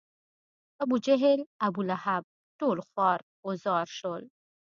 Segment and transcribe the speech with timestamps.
[0.83, 2.23] ابوجهل، ابولهب
[2.59, 4.23] ټول خوار و زار شول.